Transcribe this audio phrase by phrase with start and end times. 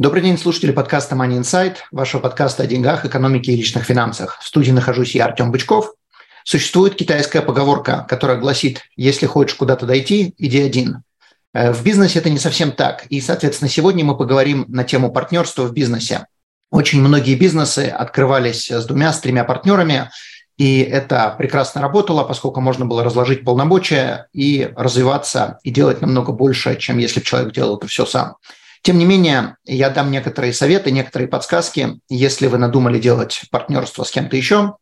[0.00, 4.38] Добрый день, слушатели подкаста Money Insight, вашего подкаста о деньгах, экономике и личных финансах.
[4.40, 5.92] В студии нахожусь я, Артем Бычков.
[6.44, 11.02] Существует китайская поговорка, которая гласит «если хочешь куда-то дойти, иди один».
[11.52, 13.06] Э, в бизнесе это не совсем так.
[13.06, 16.26] И, соответственно, сегодня мы поговорим на тему партнерства в бизнесе.
[16.70, 20.12] Очень многие бизнесы открывались с двумя, с тремя партнерами,
[20.58, 26.76] и это прекрасно работало, поскольку можно было разложить полномочия и развиваться, и делать намного больше,
[26.76, 28.36] чем если бы человек делал это все сам.
[28.88, 32.00] Тем не менее, я дам некоторые советы, некоторые подсказки.
[32.08, 34.76] Если вы надумали делать партнерство с кем-то еще,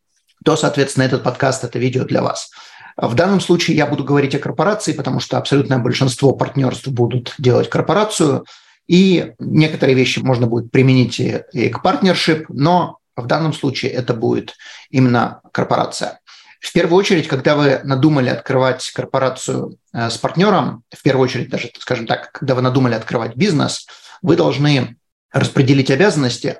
[0.45, 2.49] то, соответственно, этот подкаст– это видео для вас.
[2.95, 7.69] В данном случае я буду говорить о корпорации, потому что абсолютное большинство партнерств будут делать
[7.69, 8.45] корпорацию,
[8.87, 14.55] и некоторые вещи можно будет применить и к партнершип, но в данном случае это будет
[14.89, 16.21] именно корпорация.
[16.61, 21.69] В первую очередь, когда вы надумали открывать корпорацию э, с партнером, в первую очередь даже,
[21.77, 23.85] скажем так, когда вы надумали открывать бизнес,
[24.21, 24.97] вы должны
[25.31, 26.57] распределить обязанности,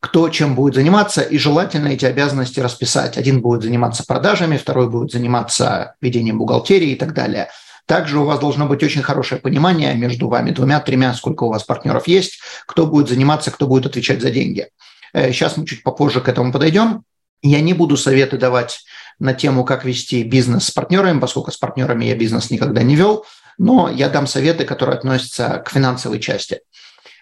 [0.00, 3.16] кто чем будет заниматься, и желательно эти обязанности расписать.
[3.16, 7.48] Один будет заниматься продажами, второй будет заниматься ведением бухгалтерии и так далее.
[7.86, 12.06] Также у вас должно быть очень хорошее понимание между вами двумя-тремя, сколько у вас партнеров
[12.06, 14.68] есть, кто будет заниматься, кто будет отвечать за деньги.
[15.14, 17.02] Э, сейчас мы чуть попозже к этому подойдем.
[17.42, 18.80] Я не буду советы давать
[19.18, 23.24] на тему, как вести бизнес с партнерами, поскольку с партнерами я бизнес никогда не вел,
[23.56, 26.60] но я дам советы, которые относятся к финансовой части.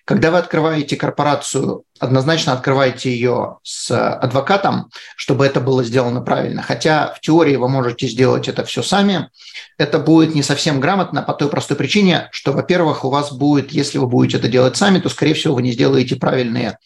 [0.07, 6.62] Когда вы открываете корпорацию, однозначно открывайте ее с адвокатом, чтобы это было сделано правильно.
[6.62, 9.31] Хотя в теории вы можете сделать это все сами.
[9.78, 13.99] Это будет не совсем грамотно по той простой причине, что, во-первых, у вас будет, если
[13.99, 16.78] вы будете это делать сами, то, скорее всего, вы не сделаете правильные,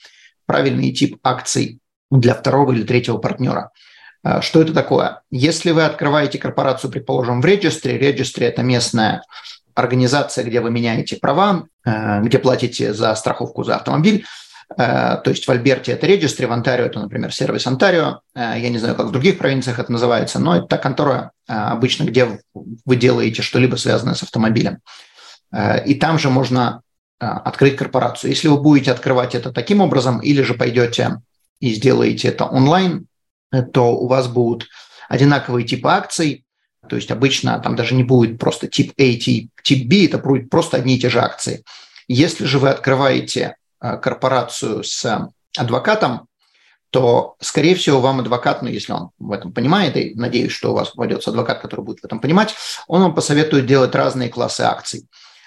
[0.47, 1.79] правильный тип акций
[2.11, 3.71] для второго или третьего партнера.
[4.23, 5.21] А, что это такое?
[5.31, 9.25] Если вы открываете корпорацию, предположим, в регистре, регистре– это местная
[9.81, 14.25] организация, где вы меняете права, э, где платите за страховку за автомобиль,
[14.71, 18.21] э, то есть в Альберте это регистре, в Онтарио это, например, сервис Онтарио.
[18.35, 22.05] Э, я не знаю, как в других провинциях это называется, но это та контора обычно,
[22.05, 24.79] где вы делаете что-либо связанное с автомобилем.
[25.85, 26.83] И там же можно
[27.19, 28.31] открыть корпорацию.
[28.31, 31.21] Если вы будете открывать это таким образом, или же пойдете
[31.59, 33.09] и сделаете это онлайн,
[33.73, 34.69] то у вас будут
[35.09, 36.45] одинаковые типы акций,
[36.91, 40.51] то есть обычно там даже не будет просто тип A, тип, тип B, это будут
[40.51, 41.63] просто одни и те же акции.
[42.09, 46.27] Если же вы открываете э, корпорацию с адвокатом,
[46.91, 50.75] то, скорее всего, вам адвокат, ну, если он в этом понимает, и надеюсь, что у
[50.75, 52.57] вас попадется адвокат, который будет в этом понимать,
[52.89, 55.07] он вам посоветует делать разные классы акций.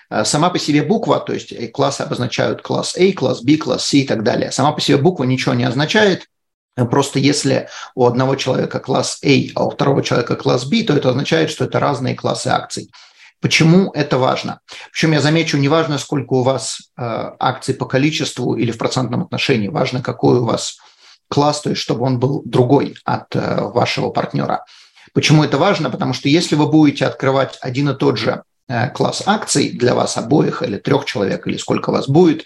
[0.10, 3.98] Э, сама по себе буква, то есть классы обозначают класс A, класс B, класс C
[3.98, 4.50] и так далее.
[4.54, 6.30] Сама по себе буква ничего не означает.
[6.76, 11.10] Просто если у одного человека класс A, а у второго человека класс B, то это
[11.10, 12.92] означает, что это разные классы акций.
[13.42, 14.62] Почему это важно?
[14.92, 17.02] Причем я замечу, не важно, сколько у вас э,
[17.40, 20.78] акций по количеству или в процентном отношении, важно, какой у вас
[21.28, 24.64] класс, то есть чтобы он был другой от э, вашего партнера.
[25.14, 25.90] Почему это важно?
[25.90, 30.16] Потому что если вы будете открывать один и тот же э, класс акций для вас
[30.18, 32.46] обоих или трех человек, или сколько вас будет,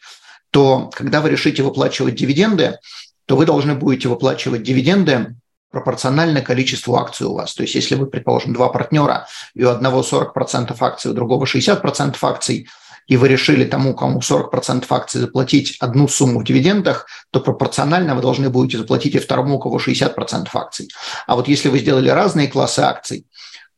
[0.50, 2.80] то когда вы решите выплачивать дивиденды,
[3.28, 5.36] то вы должны будете выплачивать дивиденды
[5.70, 7.54] пропорционально количеству акций у вас.
[7.54, 12.16] То есть если вы, предположим, два партнера, и у одного 40% акций, у другого 60%
[12.22, 12.68] акций,
[13.08, 18.22] и вы решили тому, кому 40% акций заплатить одну сумму в дивидендах, то пропорционально вы
[18.22, 20.90] должны будете заплатить и второму, у кого 60% акций.
[21.26, 23.26] А вот если вы сделали разные классы акций,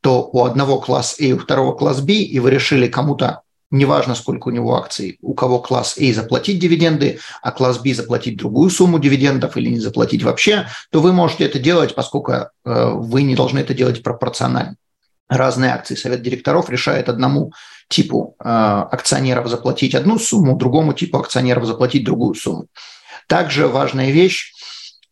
[0.00, 4.48] то у одного класс А, у второго класс Б, и вы решили кому-то неважно, сколько
[4.48, 8.98] у него акций, у кого класс А заплатить дивиденды, а класс Б заплатить другую сумму
[8.98, 13.60] дивидендов или не заплатить вообще, то вы можете это делать, поскольку э, вы не должны
[13.60, 14.76] это делать пропорционально.
[15.28, 15.94] Разные акции.
[15.94, 17.52] Совет директоров решает одному
[17.88, 22.66] типу э, акционеров заплатить одну сумму, другому типу акционеров заплатить другую сумму.
[23.28, 24.52] Также важная вещь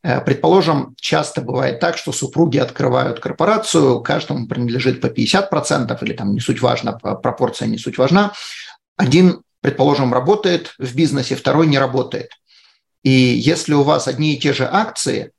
[0.02, 6.40] предположим, часто бывает так, что супруги открывают корпорацию, каждому принадлежит по 50%, или там не
[6.40, 8.32] суть важна, пропорция не суть важна.
[8.96, 12.30] Один, предположим, работает в бизнесе, второй не работает.
[13.02, 15.32] И если у вас одни и те же акции,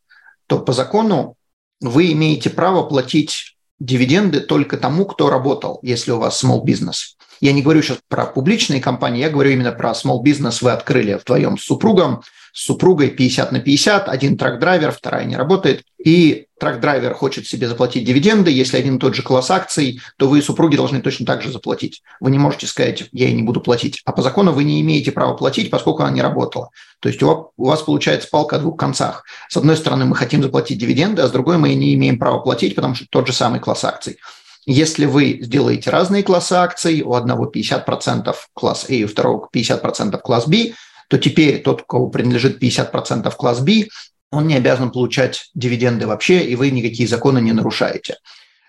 [0.48, 1.36] то по закону
[1.82, 7.16] вы имеете право платить дивиденды только тому, кто работал, если у вас small business.
[7.40, 11.14] Я не говорю сейчас про публичные компании, я говорю именно про small business вы открыли
[11.14, 12.24] вдвоем с супругом,
[12.54, 17.48] с супругой 50 на 50, один truck driver, вторая не работает, и truck driver хочет
[17.48, 21.26] себе заплатить дивиденды, если один и тот же класс акций, то вы супруги должны точно
[21.26, 22.02] так же заплатить.
[22.20, 24.02] Вы не можете сказать, я ей не буду платить.
[24.06, 26.70] А по закону вы не имеете права платить, поскольку она не работала.
[27.00, 29.26] То есть у вас, у вас получается палка о двух концах.
[29.50, 32.76] С одной стороны, мы хотим заплатить дивиденды, а с другой мы не имеем права платить,
[32.76, 34.18] потому что тот же самый класс акций.
[34.66, 40.48] Если вы сделаете разные классы акций, у одного 50% класс А, у второго 50% класс
[40.48, 40.74] B,
[41.10, 43.88] то теперь тот, кого принадлежит 50% класс B,
[44.32, 48.18] он не обязан получать дивиденды вообще, и вы никакие законы не нарушаете.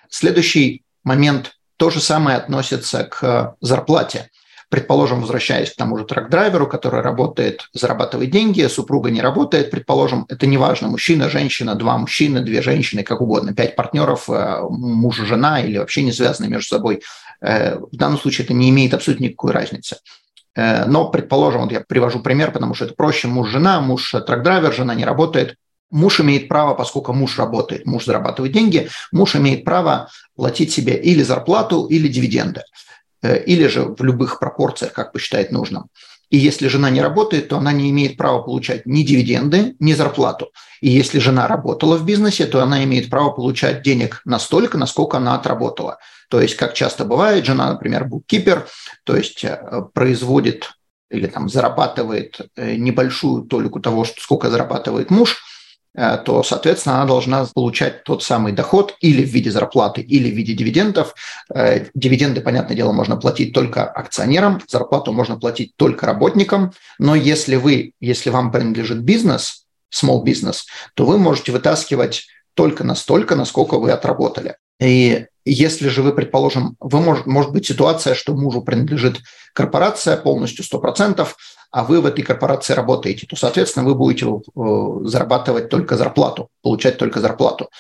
[0.09, 4.31] Следующий момент то же самое относится к зарплате.
[4.71, 10.47] Предположим, возвращаясь к тому же трак-драйверу, который работает, зарабатывает деньги, супруга не работает, предположим, это
[10.47, 15.61] не важно, мужчина, женщина, два мужчины, две женщины, как угодно, пять партнеров, э, муж, жена
[15.61, 17.03] или вообще не связаны между собой.
[17.41, 19.97] Э, в данном случае это не имеет абсолютно никакой разницы.
[20.55, 24.95] Э, но, предположим, вот я привожу пример, потому что это проще, муж-жена, муж трак-драйвер, жена
[24.95, 25.57] не работает,
[25.91, 31.23] Муж имеет право, поскольку муж работает, муж зарабатывает деньги, муж имеет право платить себе или
[31.23, 32.63] зарплату, или дивиденды,
[33.23, 35.89] э, или же в любых пропорциях, как посчитает нужным.
[36.31, 40.51] И если жена не работает, то она не имеет права получать ни дивиденды, ни зарплату.
[40.81, 45.35] И если жена работала в бизнесе, то она имеет право получать денег настолько, насколько она
[45.35, 45.99] отработала.
[46.29, 48.69] То есть, как часто бывает, жена, например, буккипер,
[49.05, 50.71] то есть э, производит
[51.11, 55.43] или там зарабатывает э, небольшую толику того, что сколько зарабатывает муж,
[55.95, 60.53] то, соответственно, она должна получать тот самый доход или в виде зарплаты, или в виде
[60.53, 61.15] дивидендов.
[61.95, 67.93] Дивиденды, понятное дело, можно платить только акционерам, зарплату можно платить только работникам, но если вы,
[68.01, 70.59] если вам принадлежит бизнес, small business,
[70.95, 74.57] то вы можете вытаскивать только настолько, насколько вы отработали.
[74.81, 79.21] И если же вы, предположим, вы может, может быть ситуация, что мужу принадлежит
[79.55, 81.27] корпорация полностью 100%,
[81.71, 86.99] а вы в этой корпорации работаете, то, соответственно, вы будете э, зарабатывать только зарплату, получать
[86.99, 87.71] только зарплату.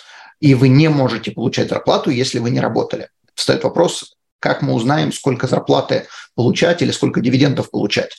[0.41, 3.09] И вы не можете получать зарплату, если вы не работали.
[3.35, 8.11] Встает вопрос, как мы узнаем, сколько зарплаты получать или сколько дивидендов получать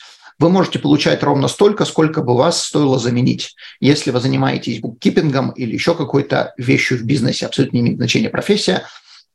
[0.42, 3.56] вы можете получать ровно столько, сколько бы вас стоило заменить.
[3.80, 8.84] Если вы занимаетесь буккипингом или еще какой-то вещью в бизнесе, абсолютно не имеет значения профессия,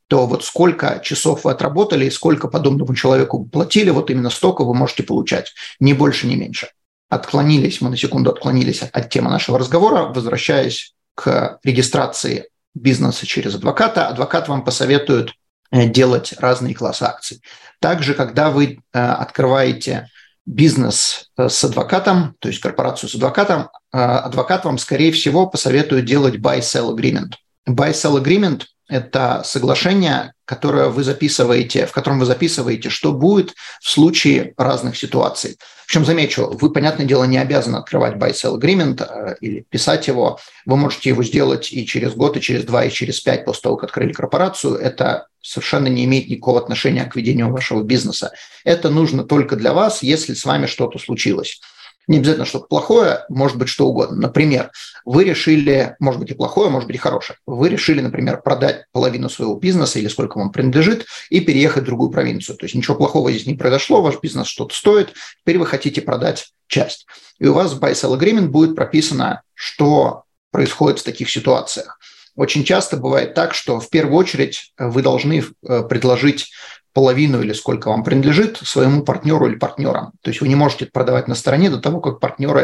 [0.07, 4.73] то вот сколько часов вы отработали и сколько подобному человеку платили, вот именно столько вы
[4.73, 6.69] можете получать, ни больше, ни меньше.
[7.09, 14.07] Отклонились, мы на секунду отклонились от темы нашего разговора, возвращаясь к регистрации бизнеса через адвоката.
[14.07, 15.31] Адвокат вам посоветует
[15.71, 17.41] э, делать разные классы акций.
[17.79, 20.09] Также, когда вы э, открываете
[20.45, 26.35] бизнес э, с адвокатом, то есть корпорацию с адвокатом, адвокат вам, скорее всего, посоветует делать
[26.35, 27.33] buy-sell agreement.
[27.67, 34.53] Buy-sell agreement– это соглашение, которое вы записываете, в котором вы записываете, что будет в случае
[34.57, 35.57] разных ситуаций.
[35.85, 40.39] Причем, замечу, вы, понятное дело, не обязаны открывать buy-sell agreement э, или писать его.
[40.65, 43.77] Вы можете его сделать и через год, и через два, и через пять после того,
[43.77, 44.75] как открыли корпорацию.
[44.75, 48.31] Это совершенно не имеет никакого отношения к ведению вашего бизнеса.
[48.65, 51.61] Это нужно только для вас, если с вами что-то случилось.
[52.07, 54.15] Не обязательно что-то плохое, может быть что угодно.
[54.15, 54.71] Например,
[55.03, 57.37] вы решили, может быть и плохое, может быть и хорошее.
[57.45, 62.09] Вы решили, например, продать половину своего бизнеса или сколько вам принадлежит и переехать в другую
[62.09, 62.57] провинцию.
[62.57, 66.53] То есть ничего плохого здесь не произошло, ваш бизнес что-то стоит, теперь вы хотите продать
[66.67, 67.05] часть.
[67.39, 71.99] И у вас в buy-sell agreement будет прописано, что происходит в таких ситуациях.
[72.35, 76.51] Очень часто бывает так, что в первую очередь вы должны э, предложить
[76.97, 80.13] половину или сколько вам принадлежит своему партнеру или партнерам.
[80.23, 82.61] То есть вы не можете продавать на стороне до того, как партнеры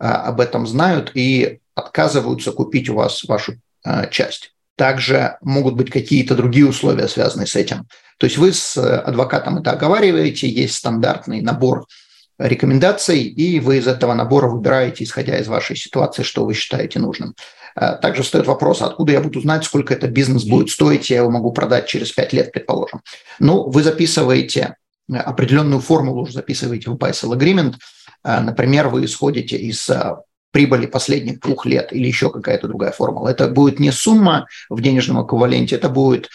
[0.00, 3.52] э, об этом знают и отказываются купить у вас вашу
[4.10, 4.50] часть.
[4.76, 7.86] Также могут быть какие-то другие условия, связанные с этим.
[8.18, 11.86] То есть вы с адвокатом это оговариваете, есть стандартный набор
[12.38, 17.34] рекомендаций, и вы из этого набора выбираете, исходя из вашей ситуации, что вы считаете нужным.
[17.76, 21.30] Э, также встает вопрос, откуда я буду знать, сколько этот бизнес будет стоить, я его
[21.30, 23.00] могу продать через 5 лет, предположим.
[23.38, 24.76] Ну, вы записываете
[25.10, 27.74] определенную формулу, уже записываете в Buy-Sell Agreement.
[28.24, 30.16] Э, например, вы исходите из э,
[30.50, 33.28] прибыли последних двух лет или еще какая-то другая формула.
[33.28, 36.30] Это будет не сумма в денежном эквиваленте, это будет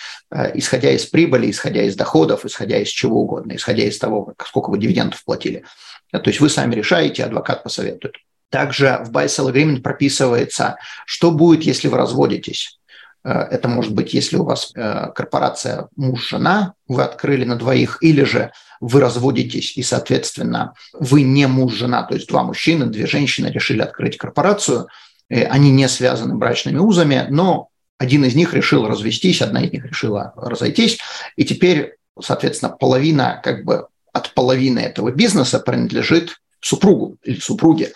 [0.54, 4.78] исходя из прибыли, исходя из доходов, исходя из чего угодно, исходя из того, сколько вы
[4.78, 5.64] дивидендов платили.
[6.12, 8.16] То есть вы сами решаете, адвокат посоветует.
[8.54, 12.78] Также в buy-sell agreement прописывается, что будет, если вы разводитесь.
[13.24, 18.24] Э, это может быть, если у вас э, корпорация муж-жена, вы открыли на двоих, или
[18.24, 23.82] же вы разводитесь, и, соответственно, вы не муж-жена, то есть два мужчины, две женщины решили
[23.82, 24.88] открыть корпорацию,
[25.30, 29.84] э, они не связаны брачными узами, но один из них решил развестись, одна из них
[29.84, 31.00] решила разойтись,
[31.38, 37.94] и теперь, соответственно, половина, как бы от половины этого бизнеса принадлежит супругу или супруге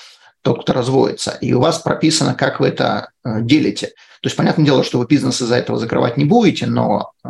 [0.48, 3.88] тот, кто разводится, и у вас прописано, как вы это э, делите.
[3.88, 7.30] То есть, понятное дело, что вы бизнес из-за этого закрывать не будете, но э,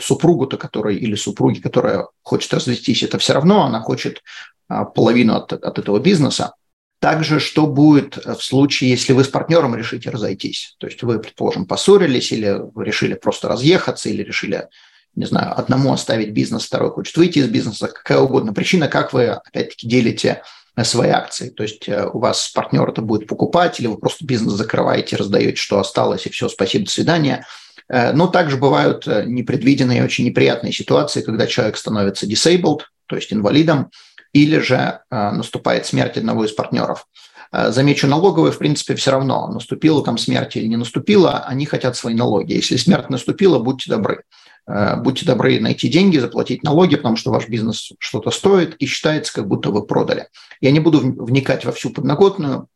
[0.00, 4.22] супругу-то, которая или супруги, которая хочет развестись, это все равно, она хочет
[4.70, 6.54] э, половину от, от этого бизнеса.
[7.00, 10.76] Также, что будет в случае, если вы с партнером решите разойтись?
[10.78, 14.68] То есть вы, предположим, поссорились или вы решили просто разъехаться или решили,
[15.16, 19.30] не знаю, одному оставить бизнес, второй хочет выйти из бизнеса, какая угодно причина, как вы,
[19.30, 20.42] опять-таки, делите
[20.82, 21.50] свои акции.
[21.50, 25.56] То есть э, у вас партнер это будет покупать, или вы просто бизнес закрываете, раздаете,
[25.56, 27.46] что осталось, и все, спасибо, до свидания.
[27.88, 33.32] Э, но также бывают э, непредвиденные очень неприятные ситуации, когда человек становится disabled, то есть
[33.32, 33.90] инвалидом,
[34.32, 37.06] или же наступает смерть одного из партнеров.
[37.52, 42.14] Замечу, налоговые, в принципе, все равно, наступила там смерть или не наступила, они хотят свои
[42.14, 42.54] налоги.
[42.54, 44.22] Если смерть наступила, будьте добры.
[44.66, 49.32] Э, будьте добры найти деньги, заплатить налоги, потому что ваш бизнес что-то стоит и считается,
[49.32, 50.28] как будто вы продали.
[50.60, 52.68] Я не буду вникать во всю подноготную,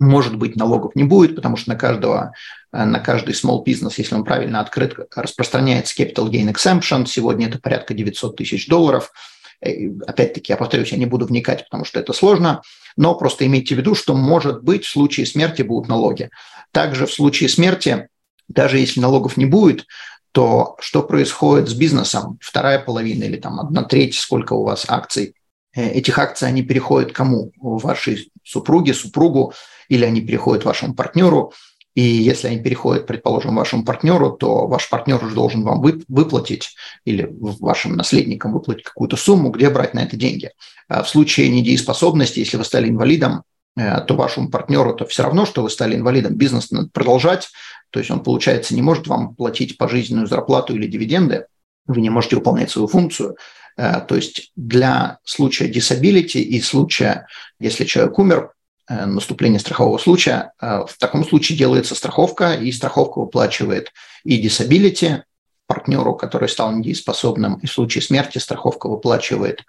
[0.00, 2.32] может быть, налогов не будет, потому что на каждого,
[2.72, 7.06] э, на каждый small business, если он правильно открыт, распространяется capital gain exemption.
[7.06, 9.12] Сегодня это порядка 900 тысяч долларов.
[9.60, 12.62] Э, опять-таки, я повторюсь, я не буду вникать, потому что это сложно,
[12.96, 16.30] но просто имейте в виду, что, может быть, в случае смерти будут налоги.
[16.72, 18.08] Также в случае смерти,
[18.48, 19.86] даже если налогов не будет,
[20.34, 22.38] то что происходит с бизнесом?
[22.40, 25.36] Вторая половина или там одна треть, сколько у вас акций?
[25.76, 27.52] Э, этих акций они переходят кому?
[27.56, 29.54] Вашей супруге, супругу,
[29.88, 31.52] или они переходят вашему партнеру?
[31.94, 36.74] И если они переходят, предположим, вашему партнеру, то ваш партнер уже должен вам выплатить
[37.04, 40.50] или вашим наследникам выплатить какую-то сумму, где брать на это деньги.
[40.88, 43.44] А в случае недееспособности, если вы стали инвалидом,
[43.76, 46.34] э, то вашему партнеру то все равно, что вы стали инвалидом.
[46.34, 47.50] Бизнес надо продолжать,
[47.90, 51.46] то есть он, получается, не может вам платить пожизненную зарплату или дивиденды,
[51.86, 53.36] вы не можете выполнять свою функцию.
[53.76, 57.26] Э, то есть для случая disability и случая,
[57.58, 58.52] если человек умер,
[58.88, 63.92] э, наступление страхового случая, э, в таком случае делается страховка, и страховка выплачивает
[64.24, 65.22] и disability
[65.66, 69.64] партнеру, который стал недееспособным, и в случае смерти страховка выплачивает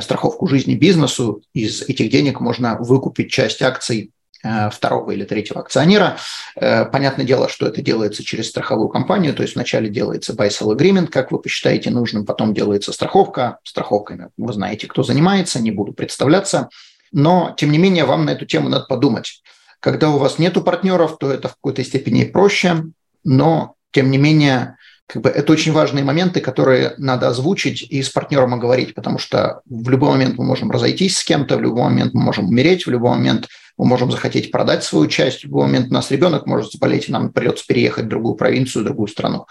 [0.00, 1.42] страховку жизни бизнесу.
[1.52, 4.13] Из этих денег можно выкупить часть акций
[4.70, 6.18] второго или третьего акционера.
[6.56, 11.06] Э, понятное дело, что это делается через страховую компанию, то есть вначале делается buy-sell agreement,
[11.06, 13.58] как вы посчитаете нужным, потом делается страховка.
[13.62, 16.68] Страховками вы знаете, кто занимается, не буду представляться.
[17.12, 19.42] Но, тем не менее, вам на эту тему надо подумать.
[19.80, 22.84] Когда у вас нету партнеров, то это в какой-то степени проще,
[23.22, 28.08] но, тем не менее, как бы это очень важные моменты, которые надо озвучить и с
[28.08, 32.14] партнером оговорить, потому что в любой момент мы можем разойтись с кем-то, в любой момент
[32.14, 35.40] мы можем умереть, в любой момент– мы можем захотеть продать свою часть.
[35.40, 38.82] В любой момент у нас ребенок может заболеть, и нам придется переехать в другую провинцию,
[38.82, 39.46] в другую страну.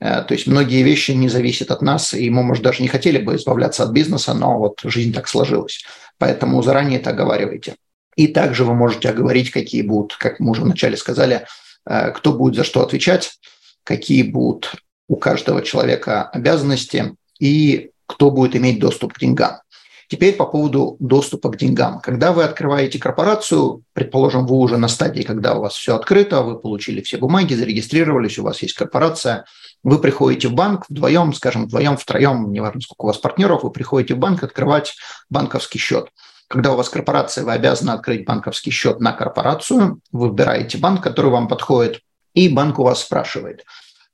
[0.00, 3.18] Э, то есть многие вещи не зависят от нас, и мы, может, даже не хотели
[3.18, 5.84] бы избавляться от бизнеса, но вот жизнь так сложилась.
[6.18, 7.74] Поэтому заранее это оговаривайте.
[8.16, 11.46] И также вы можете оговорить, какие будут, как мы уже вначале сказали,
[11.86, 13.38] э, кто будет за что отвечать,
[13.82, 14.74] какие будут
[15.08, 19.60] у каждого человека обязанности и кто будет иметь доступ к деньгам.
[20.08, 22.00] Теперь по поводу доступа к деньгам.
[22.00, 26.58] Когда вы открываете корпорацию, предположим, вы уже на стадии, когда у вас все открыто, вы
[26.58, 29.44] получили все бумаги, зарегистрировались, у вас есть корпорация,
[29.82, 34.14] вы приходите в банк вдвоем, скажем, вдвоем, втроем, неважно, сколько у вас партнеров, вы приходите
[34.14, 34.94] в банк открывать
[35.30, 36.08] банковский счет.
[36.48, 41.30] Когда у вас корпорация, вы обязаны открыть банковский счет на корпорацию, вы выбираете банк, который
[41.30, 42.00] вам подходит,
[42.34, 43.64] и банк у вас спрашивает,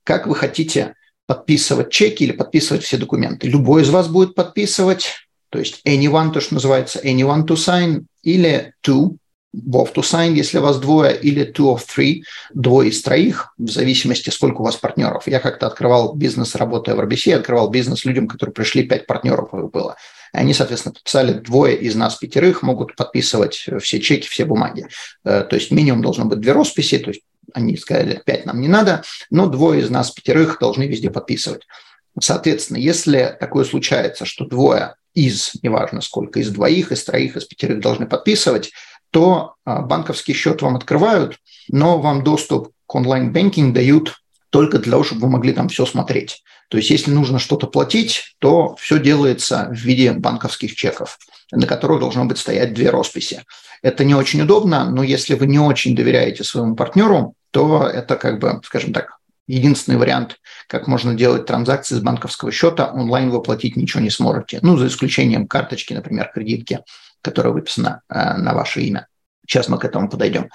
[0.05, 0.95] как вы хотите
[1.27, 3.49] подписывать чеки или подписывать все документы.
[3.49, 8.73] Любой из вас будет подписывать, то есть anyone, то, что называется anyone to sign, или
[8.87, 9.17] two,
[9.55, 12.23] both to sign, если вас двое, или two of three,
[12.55, 15.25] двое из троих, в зависимости, сколько у вас партнеров.
[15.27, 19.97] Я как-то открывал бизнес, работая в RBC, открывал бизнес людям, которые пришли, пять партнеров было.
[20.33, 24.87] И они, соответственно, подписали двое из нас пятерых, могут подписывать все чеки, все бумаги.
[25.25, 28.69] Э, то есть минимум должно быть две росписи, то есть они сказали, пять нам не
[28.69, 31.63] надо, но двое из нас пятерых должны везде подписывать.
[32.21, 37.81] Соответственно, если такое случается, что двое из, неважно сколько, из двоих, из троих, из пятерых
[37.81, 38.71] должны подписывать,
[39.11, 41.39] то а, банковский счет вам открывают,
[41.69, 44.17] но вам доступ к online banking дают
[44.51, 46.43] только для того, чтобы вы могли там все смотреть.
[46.69, 51.19] То есть если нужно что-то платить, то все делается в виде банковских чеков,
[51.51, 53.45] на которых должно быть стоять две росписи.
[53.83, 58.39] Это не очень удобно, но если вы не очень доверяете своему партнеру, то это как
[58.39, 59.17] бы, скажем так,
[59.51, 63.43] единственный вариант, как можно делать транзакции с банковского счета, онлайн вы
[63.77, 64.61] ничего не сможете.
[64.63, 66.81] Ну, за исключением карточки, например, кредитки,
[67.23, 69.09] которая выписана э, на ваше имя.
[69.47, 70.49] Сейчас мы к этому подойдем.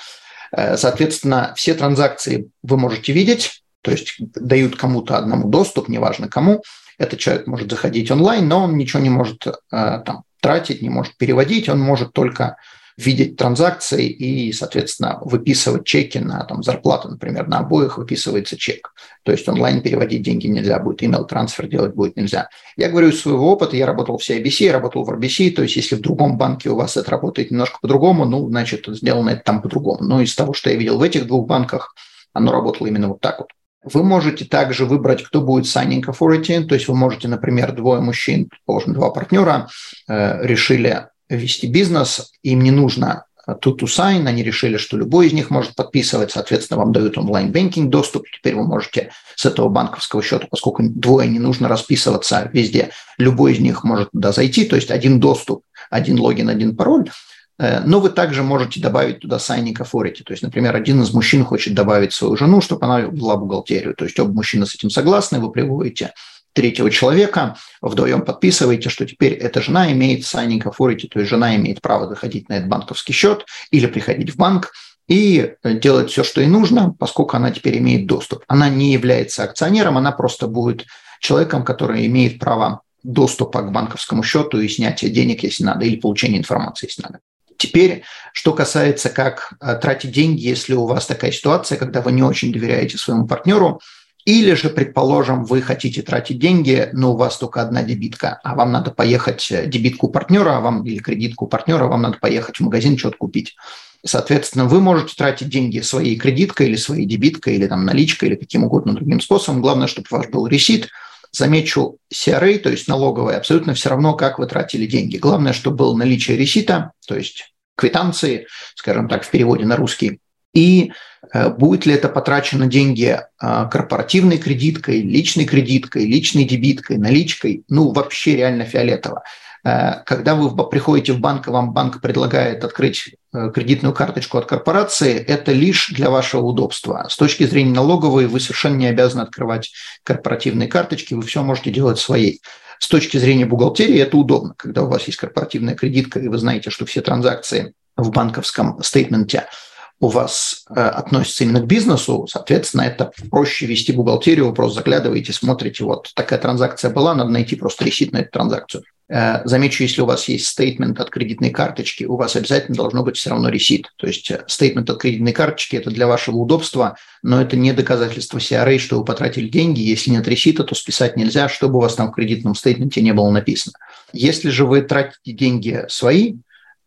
[0.51, 6.63] Э, соответственно, все транзакции вы можете видеть, то есть дают кому-то одному доступ, неважно кому.
[6.97, 11.17] Этот человек может заходить онлайн, но он ничего не может э, там, тратить, не может
[11.17, 12.57] переводить, он может только
[12.97, 18.93] видеть транзакции и, соответственно, выписывать чеки на там, зарплату, например, на обоих выписывается чек.
[19.23, 22.49] То есть онлайн переводить деньги нельзя будет, email трансфер делать будет нельзя.
[22.77, 25.75] Я говорю из своего опыта, я работал в CIBC, я работал в RBC, то есть
[25.75, 29.61] если в другом банке у вас это работает немножко по-другому, ну, значит, сделано это там
[29.61, 30.03] по-другому.
[30.03, 31.95] Но из того, что я видел в этих двух банках,
[32.33, 33.49] оно работало именно вот так вот.
[33.83, 38.49] Вы можете также выбрать, кто будет signing authority, то есть вы можете, например, двое мужчин,
[38.65, 39.67] положим, два партнера,
[40.07, 45.33] э, решили вести бизнес, им не нужно two to sign, они решили, что любой из
[45.33, 50.23] них может подписывать, соответственно, вам дают online banking доступ, теперь вы можете с этого банковского
[50.23, 54.91] счета, поскольку двое не нужно расписываться везде, любой из них может туда зайти, то есть
[54.91, 57.11] один доступ, один логин, один пароль,
[57.59, 60.23] э, но вы также можете добавить туда signing authority.
[60.23, 63.93] То есть, например, один из мужчин хочет добавить свою жену, чтобы она вела бухгалтерию.
[63.95, 66.13] То есть оба мужчины с этим согласны, вы приводите
[66.55, 71.81] третьего человека, вдвоем подписываете, что теперь эта жена имеет signing authority, то есть жена имеет
[71.81, 74.71] право заходить на этот банковский счет или приходить в банк
[75.07, 78.43] и делать все, что ей нужно, поскольку она теперь имеет доступ.
[78.47, 80.85] Она не является акционером, она просто будет
[81.19, 86.39] человеком, который имеет право доступа к банковскому счету и снятия денег, если надо, или получения
[86.39, 87.19] информации, если надо.
[87.57, 92.23] Теперь, что касается, как э, тратить деньги, если у вас такая ситуация, когда вы не
[92.23, 93.79] очень доверяете своему партнеру,
[94.25, 98.71] или же, предположим, вы хотите тратить деньги, но у вас только одна дебитка, а вам
[98.71, 102.97] надо поехать э, дебитку партнера, а вам или кредитку партнера, вам надо поехать в магазин
[102.97, 103.55] что-то купить.
[104.03, 108.63] Соответственно, вы можете тратить деньги своей кредиткой или своей дебиткой, или там наличкой, или каким
[108.63, 109.61] угодно другим способом.
[109.61, 110.89] Главное, чтобы у вас был ресит.
[111.31, 115.17] Замечу, CRA, то есть налоговая, абсолютно все равно, как вы тратили деньги.
[115.17, 120.19] Главное, чтобы был наличие ресита, то есть квитанции, скажем так, в переводе на русский,
[120.55, 120.93] и
[121.33, 127.91] э, будет ли это потрачено деньги э, корпоративной кредиткой, личной кредиткой, личной дебиткой, наличкой, ну
[127.91, 129.23] вообще реально фиолетово.
[129.63, 133.15] Э, когда вы приходите в банк, и вам банк предлагает открыть
[133.53, 137.05] кредитную карточку от корпорации, это лишь для вашего удобства.
[137.09, 141.99] С точки зрения налоговой вы совершенно не обязаны открывать корпоративные карточки, вы все можете делать
[141.99, 142.41] своей.
[142.79, 146.69] С точки зрения бухгалтерии это удобно, когда у вас есть корпоративная кредитка, и вы знаете,
[146.69, 149.47] что все транзакции в банковском стейтменте–
[149.99, 155.33] у вас э, относится именно к бизнесу, соответственно, это проще вести бухгалтерию, вы просто заглядываете,
[155.33, 158.83] смотрите, вот такая транзакция была, надо найти просто ресит на эту транзакцию.
[159.07, 163.17] Э, замечу, если у вас есть стейтмент от кредитной карточки, у вас обязательно должно быть
[163.17, 163.91] все равно ресит.
[163.97, 168.39] То есть э, стейтмент от кредитной карточки– это для вашего удобства, но это не доказательство
[168.39, 169.81] CRA, что вы потратили деньги.
[169.81, 173.29] Если нет ресита, то списать нельзя, чтобы у вас там в кредитном стейтменте не было
[173.29, 173.73] написано.
[174.11, 176.35] Если же вы тратите деньги свои,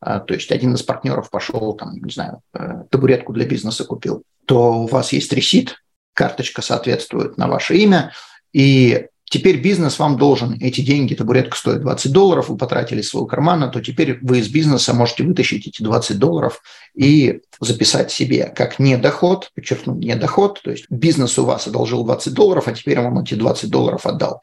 [0.00, 4.82] то есть один из партнеров пошел, там, не знаю, э, табуретку для бизнеса купил, то
[4.82, 5.76] у вас есть ресит,
[6.14, 8.12] карточка соответствует на ваше имя,
[8.52, 13.26] и теперь бизнес вам должен эти деньги, табуретка стоит 20 долларов, вы потратили из своего
[13.26, 16.62] кармана, то теперь вы из бизнеса можете вытащить эти 20 долларов
[16.94, 22.04] и записать себе как не доход, подчеркну, не доход, то есть бизнес у вас одолжил
[22.04, 24.40] 20 долларов, а теперь он вам эти 20 долларов отдал.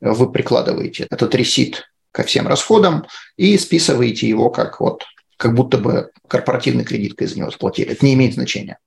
[0.00, 1.84] Вы прикладываете этот ресит
[2.16, 5.04] ко всем расходам и списываете его как вот
[5.36, 7.92] как будто бы корпоративной кредиткой за него заплатили.
[7.92, 8.78] Это не имеет значения.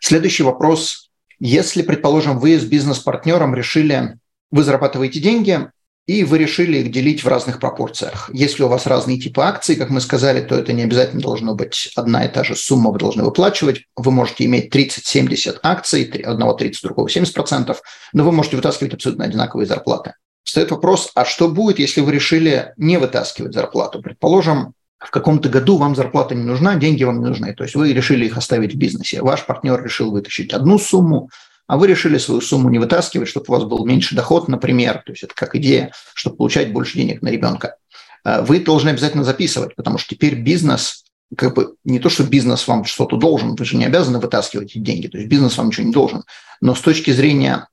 [0.00, 1.10] Следующий вопрос.
[1.38, 4.16] Если, предположим, вы с бизнес-партнером решили,
[4.50, 5.70] вы зарабатываете деньги,
[6.06, 8.30] и вы решили их делить в разных пропорциях.
[8.32, 11.92] Если у вас разные типы акций, как мы сказали, то это не обязательно должно быть
[11.94, 13.82] одна и та же сумма, вы должны выплачивать.
[13.96, 17.76] Вы можете иметь 30-70 акций, одного 30, другого 70%,
[18.14, 20.14] но вы можете вытаскивать абсолютно одинаковые зарплаты
[20.48, 24.00] встает вопрос, а что будет, если вы решили не вытаскивать зарплату?
[24.00, 27.54] Предположим, в каком-то году вам зарплата не нужна, деньги вам не нужны.
[27.54, 29.20] То есть вы решили их оставить в бизнесе.
[29.20, 31.28] Ваш партнер решил вытащить одну сумму,
[31.66, 35.02] а вы решили свою сумму не вытаскивать, чтобы у вас был меньше доход, например.
[35.04, 37.76] То есть это как идея, чтобы получать больше денег на ребенка.
[38.24, 41.04] А вы должны обязательно записывать, потому что теперь бизнес
[41.36, 44.78] как бы не то, что бизнес вам что-то должен, вы же не обязаны вытаскивать эти
[44.78, 46.24] деньги, то есть бизнес вам ничего не должен.
[46.62, 47.68] Но с точки зрения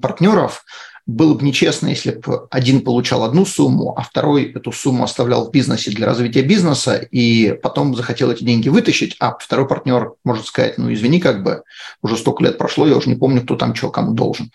[0.00, 0.64] партнеров
[1.10, 5.50] было бы нечестно, если бы один получал одну сумму, а второй эту сумму оставлял в
[5.50, 10.78] бизнесе для развития бизнеса и потом захотел эти деньги вытащить, а второй партнер может сказать,
[10.78, 11.62] ну извини, как бы
[12.02, 14.50] уже столько лет прошло, я уже не помню, кто там что кому должен.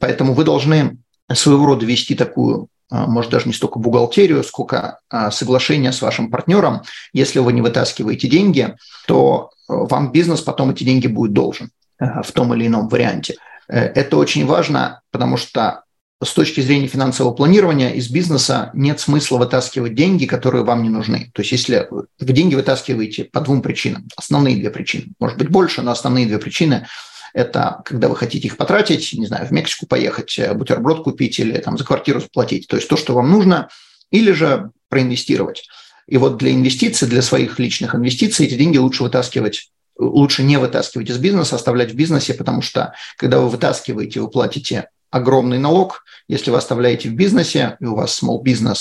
[0.00, 0.98] Поэтому вы должны
[1.32, 6.30] своего рода вести такую а, может, даже не столько бухгалтерию, сколько а, соглашение с вашим
[6.30, 6.82] партнером.
[7.12, 8.74] Если вы не вытаскиваете деньги,
[9.06, 11.70] то э, вам бизнес потом эти деньги будет должен
[12.00, 13.36] э, в том или ином варианте.
[13.68, 15.84] Э, это очень важно, потому что
[16.22, 21.30] с точки зрения финансового планирования из бизнеса нет смысла вытаскивать деньги, которые вам не нужны.
[21.32, 25.80] То есть если вы деньги вытаскиваете по двум причинам, основные две причины, может быть больше,
[25.82, 26.86] но основные две причины–
[27.32, 31.56] это когда вы хотите их потратить, не знаю, в Мексику поехать, э, бутерброд купить или
[31.58, 32.66] там за квартиру заплатить.
[32.66, 33.68] То есть то, что вам нужно,
[34.10, 35.68] или же проинвестировать.
[36.08, 41.10] И вот для инвестиций, для своих личных инвестиций эти деньги лучше вытаскивать лучше не вытаскивать
[41.10, 46.04] из бизнеса, оставлять в бизнесе, потому что когда вы вытаскиваете, вы платите огромный налог.
[46.28, 48.78] Если вы оставляете в бизнесе, и у вас small business,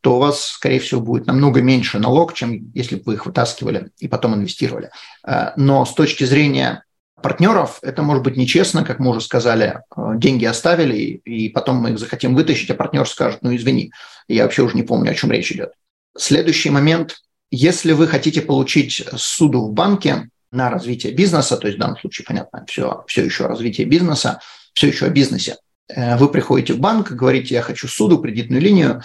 [0.00, 3.90] то у вас, скорее всего, будет намного меньше налог, чем если бы вы их вытаскивали
[3.98, 4.90] и потом инвестировали.
[5.26, 6.84] Э, но с точки зрения
[7.22, 11.90] партнеров это может быть нечестно, как мы уже сказали, э, деньги оставили, и потом мы
[11.90, 13.92] их захотим вытащить, а партнер скажет, ну извини,
[14.28, 15.72] я вообще уже не помню, о чем речь идет.
[16.16, 17.16] Следующий момент.
[17.50, 22.24] Если вы хотите получить суду в банке на развитие бизнеса, то есть в данном случае,
[22.26, 24.40] понятно, все, все еще развитие бизнеса,
[24.72, 25.56] все еще о бизнесе,
[25.96, 29.02] вы приходите в банк, говорите, я хочу суду, кредитную линию,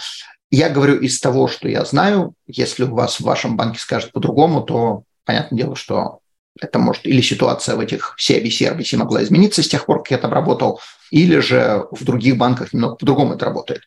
[0.50, 2.34] я говорю из того, что я знаю.
[2.46, 6.20] Если у вас в вашем банке скажут по-другому, то понятное дело, что
[6.60, 10.18] это может или ситуация в этих CIBC, RBC могла измениться с тех пор, как я
[10.18, 13.82] там работал, или же в других банках немного по-другому это работает.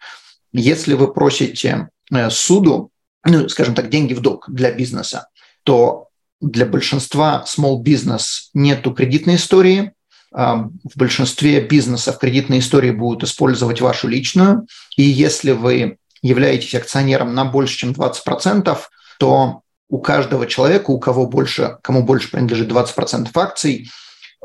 [0.51, 2.91] Если вы просите э, суду,
[3.25, 5.29] ну, скажем так, деньги в долг для бизнеса,
[5.63, 6.07] то
[6.41, 9.93] для большинства small business нету кредитной истории.
[10.31, 14.67] А, в большинстве бизнесов кредитные истории будут использовать вашу личную.
[14.95, 18.77] И если вы являетесь акционером на больше, чем 20%,
[19.19, 23.89] то у каждого человека, у кого больше, кому больше принадлежит 20% акций,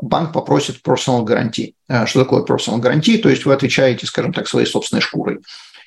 [0.01, 1.75] банк попросит personal гарантии.
[2.05, 3.17] Что такое personal гарантии?
[3.17, 5.39] То есть вы отвечаете, скажем так, своей собственной шкурой.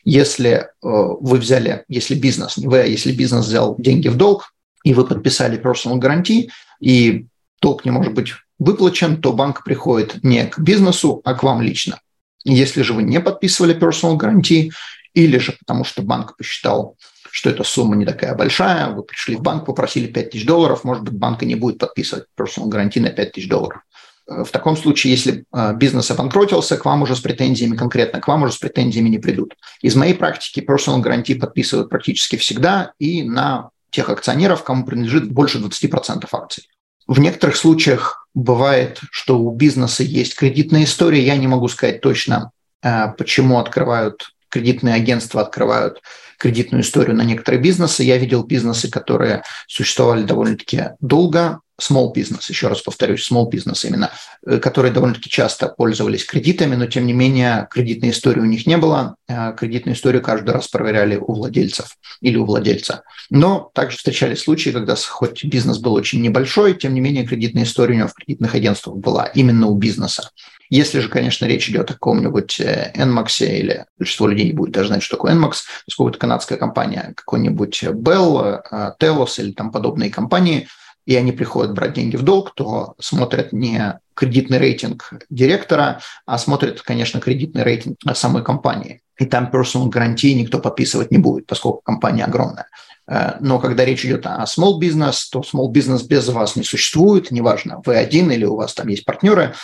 [0.04, 4.54] Если э, вы взяли, если бизнес, не вы, а если бизнес взял деньги в долг,
[4.84, 7.26] и вы подписали personal гарантии, и
[7.60, 12.00] долг не может быть выплачен, то банк приходит не к бизнесу, а к вам лично.
[12.44, 14.72] Если же вы не подписывали personal гарантии,
[15.14, 16.96] или же потому что банк посчитал,
[17.30, 21.04] что эта сумма не такая большая, вы пришли в банк, попросили 5 тысяч долларов, может
[21.04, 23.82] быть, банк и не будет подписывать personal гарантии на 5 тысяч долларов.
[24.28, 28.28] Э, в таком случае, если э, бизнес обанкротился, к вам уже с претензиями, конкретно к
[28.28, 29.54] вам уже с претензиями не придут.
[29.82, 35.58] Из моей практики personal гарантии подписывают практически всегда и на тех акционеров, кому принадлежит больше
[35.58, 36.68] 20% акций.
[37.06, 41.24] В некоторых случаях бывает, что у бизнеса есть кредитная история.
[41.24, 46.00] Я не могу сказать точно, э, почему открывают кредитные агентства открывают
[46.38, 48.02] кредитную историю на некоторые бизнесы.
[48.04, 54.10] Я видел бизнесы, которые существовали довольно-таки долго, small business, еще раз повторюсь, small business именно,
[54.46, 58.76] э, которые довольно-таки часто пользовались кредитами, но тем не менее кредитной истории у них не
[58.76, 59.14] было.
[59.28, 63.02] Э, кредитную историю каждый раз проверяли у владельцев или у владельца.
[63.30, 67.94] Но также встречались случаи, когда хоть бизнес был очень небольшой, тем не менее кредитная история
[67.94, 70.30] у него в кредитных агентствах была именно у бизнеса.
[70.70, 74.88] Если же, конечно, речь идет о каком-нибудь э, NMAX или большинство людей не будет даже
[74.88, 75.54] знать, что такое NMAX,
[75.86, 78.62] поскольку это канадская компания, какой-нибудь Bell,
[79.00, 80.68] Telos или там подобные компании–
[81.08, 86.82] и они приходят брать деньги в долг, то смотрят не кредитный рейтинг директора, а смотрят,
[86.82, 89.00] конечно, кредитный рейтинг самой компании.
[89.18, 92.66] И там personal гарантии никто подписывать не будет, поскольку компания огромная.
[93.06, 97.30] Э, но когда речь идет о small business, то small business без вас не существует,
[97.30, 99.54] неважно, вы один или у вас там есть партнеры,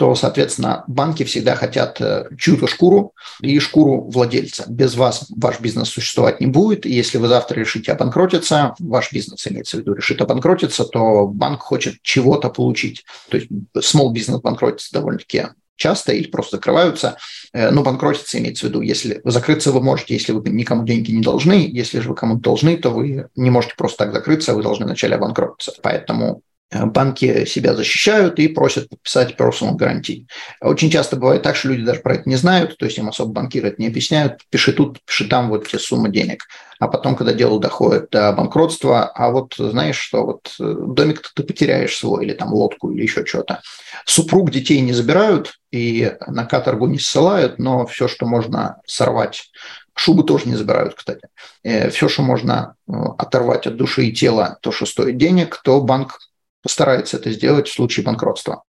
[0.00, 4.64] то, соответственно, банки всегда хотят э, чью-то шкуру и шкуру владельца.
[4.66, 6.86] Без вас ваш бизнес существовать не будет.
[6.86, 11.60] И если вы завтра решите обанкротиться, ваш бизнес, имеется в виду, решит обанкротиться, то банк
[11.60, 13.04] хочет чего-то получить.
[13.28, 17.18] То есть small business банкротится довольно-таки часто или просто закрываются.
[17.52, 21.20] Э, но банкротиться имеется в виду, если закрыться вы можете, если вы никому деньги не
[21.20, 21.68] должны.
[21.70, 25.16] Если же вы кому-то должны, то вы не можете просто так закрыться, вы должны вначале
[25.16, 25.74] обанкротиться.
[25.82, 26.40] Поэтому
[26.72, 30.26] банки себя защищают и просят подписать personal гарантии.
[30.60, 33.32] Очень часто бывает так, что люди даже про это не знают, то есть им особо
[33.32, 36.44] банкиры это не объясняют, пиши тут, пиши там вот те суммы денег.
[36.78, 41.42] А потом, когда дело доходит до банкротства, а вот знаешь, что вот э, домик ты
[41.42, 43.60] потеряешь свой, или там лодку, или еще что-то.
[44.06, 49.50] Супруг детей не забирают и на каторгу не ссылают, но все, что можно сорвать
[49.94, 51.28] Шубы тоже не забирают, кстати.
[51.62, 56.18] Э, все, что можно оторвать от души и тела, то, что стоит денег, то банк
[56.62, 58.62] постарается это сделать в случае банкротства.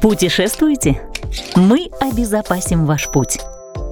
[0.00, 1.08] Путешествуете?
[1.56, 3.38] Мы обезопасим ваш путь.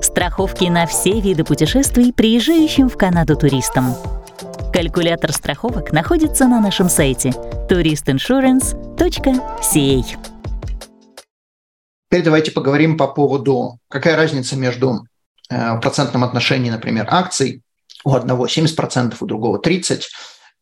[0.02, 3.94] Страховки на все виды путешествий приезжающим в Канаду туристам.
[4.72, 7.30] Калькулятор страховок находится на нашем сайте
[7.68, 10.04] touristinsurance.ca.
[12.10, 15.06] Теперь давайте поговорим по поводу, какая разница между
[15.48, 17.62] э, процентном отношении, например, акций.
[18.04, 20.02] У одного 70%, у другого 30%.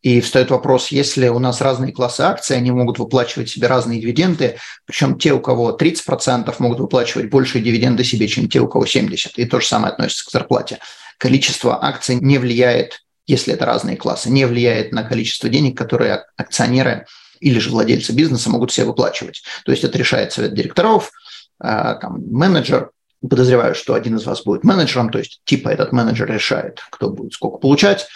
[0.03, 4.57] И встает вопрос, если у нас разные классы акций, они могут выплачивать себе разные дивиденды,
[4.87, 9.33] причем те, у кого 30% могут выплачивать больше дивиденды себе, чем те, у кого 70%.
[9.37, 10.79] И то же самое относится к зарплате.
[11.19, 17.07] Количество акций не влияет, если это разные классы, не влияет на количество денег, которые акционеры
[17.41, 19.43] или же владельцы бизнеса могут себе выплачивать.
[19.67, 21.11] То есть это решает совет директоров,
[21.59, 26.31] а, там, менеджер, подозреваю, что один из вас будет менеджером, то есть типа этот менеджер
[26.31, 28.07] решает, кто будет сколько получать,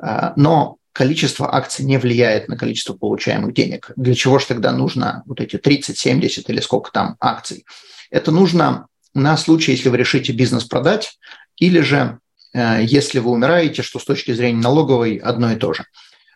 [0.00, 3.90] а, но количество акций не влияет на количество получаемых денег.
[3.96, 7.66] Для чего же тогда нужно вот эти 30, 70 или сколько там акций?
[8.10, 11.18] Это нужно на случай, если вы решите бизнес продать,
[11.58, 12.20] или же
[12.54, 15.84] э, если вы умираете, что с точки зрения налоговой одно и то же.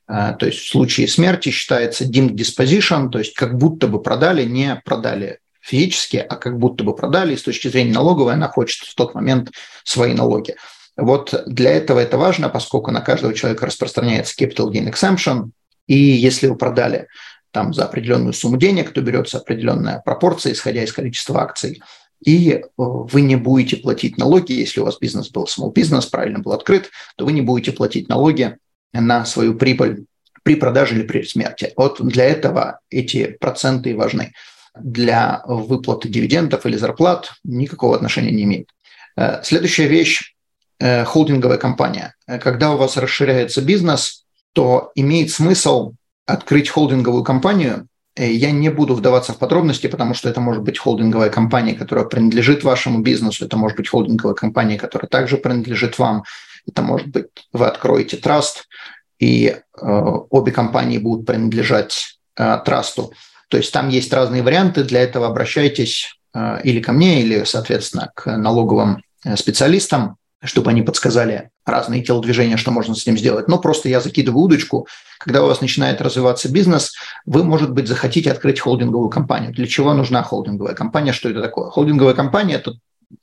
[0.08, 4.44] Э, то есть в случае смерти считается deemed disposition, то есть как будто бы продали,
[4.44, 8.88] не продали физически, а как будто бы продали, и с точки зрения налоговой она хочет
[8.88, 9.52] в тот момент
[9.84, 10.56] свои налоги.
[10.98, 15.50] Вот для этого это важно, поскольку на каждого человека распространяется capital gain exemption,
[15.86, 17.06] и если вы продали
[17.52, 21.80] там за определенную сумму денег, то берется определенная пропорция, исходя из количества акций,
[22.24, 26.40] и э, вы не будете платить налоги, если у вас бизнес был small бизнес, правильно
[26.40, 28.56] был открыт, то вы не будете платить налоги
[28.92, 30.04] на свою прибыль
[30.42, 31.72] при продаже или при смерти.
[31.76, 34.32] Вот для этого эти проценты важны.
[34.76, 38.68] Для выплаты дивидендов или зарплат никакого отношения не имеет.
[39.16, 40.34] Э, следующая вещь
[40.80, 42.14] холдинговая компания.
[42.26, 45.94] Когда у вас расширяется бизнес, то имеет смысл
[46.26, 47.88] открыть холдинговую компанию
[48.18, 52.04] Э, я не буду вдаваться в подробности, потому что это может быть холдинговая компания, которая
[52.04, 56.24] принадлежит вашему бизнесу, это может быть холдинговая компания, которая также принадлежит вам,
[56.66, 58.68] это может быть вы откроете траст,
[59.20, 59.60] и э,
[60.30, 63.12] обе компании будут принадлежать э, трасту.
[63.48, 68.10] То есть там есть разные варианты, для этого обращайтесь э, или ко мне, или, соответственно,
[68.14, 73.48] к налоговым э, специалистам чтобы они подсказали разные телодвижения, что можно с ним сделать.
[73.48, 74.86] Но просто я закидываю удочку.
[75.18, 76.94] Когда у вас начинает развиваться бизнес,
[77.26, 79.52] вы, может быть, захотите открыть холдинговую компанию.
[79.52, 81.12] Для чего нужна холдинговая компания?
[81.12, 81.70] Что это такое?
[81.70, 82.74] Холдинговая компания– это,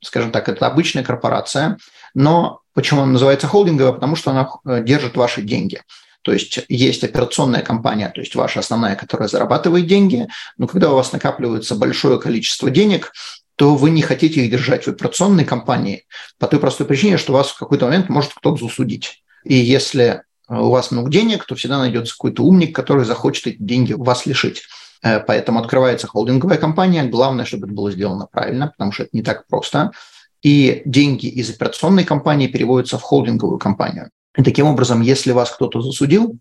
[0.01, 1.77] скажем так, это обычная корпорация.
[2.13, 3.93] Но почему она называется холдинговая?
[3.93, 5.81] Потому что она э, держит ваши деньги.
[6.25, 10.95] То есть есть операционная компания, то есть ваша основная, которая зарабатывает деньги, но когда у
[10.95, 13.11] вас накапливается большое количество денег,
[13.55, 16.05] то вы не хотите их держать в операционной компании
[16.39, 19.23] по той простой причине, что вас в какой-то момент может кто-то засудить.
[19.43, 23.57] И если э, у вас много денег, то всегда найдется какой-то умник, который захочет эти
[23.61, 24.63] деньги у вас лишить.
[25.01, 27.05] Э, поэтому открывается холдинговая компания.
[27.05, 29.91] Главное, чтобы это было сделано правильно, потому что это не так просто.
[30.41, 34.09] И деньги из операционной компании переводятся в холдинговую компанию.
[34.37, 36.37] И таким образом, если вас кто-то засудил,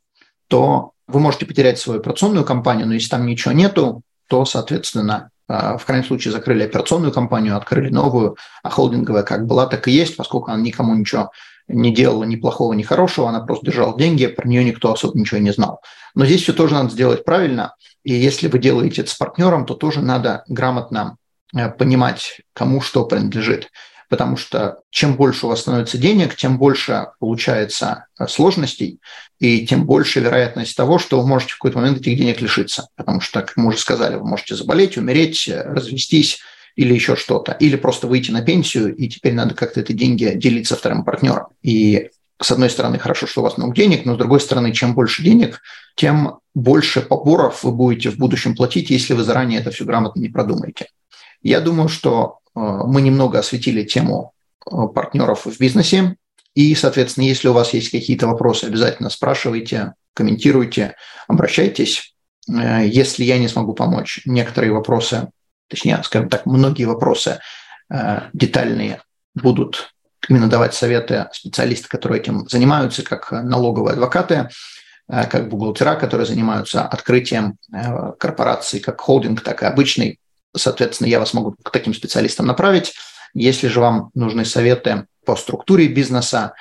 [0.49, 5.83] то вы можете потерять свою операционную компанию, но если там ничего нету, то, соответственно, в
[5.85, 10.51] крайнем случае закрыли операционную компанию, открыли новую, а холдинговая как была, так и есть, поскольку
[10.51, 11.31] она никому ничего
[11.69, 15.41] не делала ни плохого, ни хорошего, она просто держала деньги, про нее никто особо ничего
[15.41, 15.81] не знал.
[16.15, 19.75] Но здесь все тоже надо сделать правильно, и если вы делаете это с партнером, то
[19.75, 21.17] тоже надо грамотно
[21.55, 23.71] э, понимать, кому что принадлежит
[24.15, 29.01] потому что чем больше у вас становится денег, тем больше получается э, сложностей,
[29.41, 32.87] и тем больше вероятность того, что вы можете в какой-то момент этих денег лишиться.
[32.95, 36.39] Потому что, как мы уже сказали, вы можете заболеть, умереть, э, развестись
[36.77, 37.57] или еще что-то.
[37.59, 41.49] Или просто выйти на пенсию, и теперь надо как-то эти деньги делить со вторым партнером.
[41.63, 44.95] И с одной стороны, хорошо, что у вас много денег, но с другой стороны, чем
[44.95, 45.61] больше денег,
[45.97, 50.29] тем больше поборов вы будете в будущем платить, если вы заранее это все грамотно не
[50.29, 50.87] продумаете.
[51.43, 54.33] Я думаю, что мы немного осветили тему
[54.67, 56.17] э, партнеров в бизнесе.
[56.55, 60.95] И, соответственно, если у вас есть какие-то вопросы, обязательно спрашивайте, комментируйте,
[61.27, 62.15] обращайтесь.
[62.49, 65.29] Э, если я не смогу помочь, некоторые вопросы,
[65.69, 67.41] точнее, скажем так, многие вопросы
[68.33, 69.03] детальные
[69.35, 69.93] будут
[70.29, 74.49] именно давать советы специалисты, которые этим занимаются, как налоговые адвокаты,
[75.07, 77.59] как бухгалтера, которые занимаются открытием
[78.19, 80.19] корпораций, как холдинг, так и обычный
[80.57, 82.95] Соответственно, я вас могу к таким специалистам направить.
[83.35, 86.55] Если же вам нужны советы по структуре бизнеса,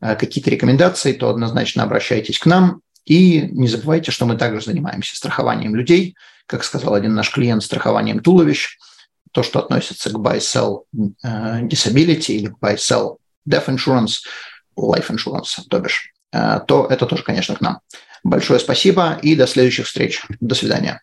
[0.00, 2.80] э, какие-то рекомендации, то однозначно обращайтесь к нам.
[3.04, 6.14] И не забывайте, что мы также занимаемся страхованием людей,
[6.46, 8.78] как сказал один наш клиент, страхованием туловищ,
[9.32, 10.82] то, что относится к buy-sell
[11.22, 13.16] э, disability или buy-sell
[13.48, 14.18] death insurance,
[14.76, 17.80] life insurance, то бишь, э, то это тоже, конечно, к нам.
[18.22, 20.22] Большое спасибо и до следующих встреч.
[20.40, 21.02] До свидания.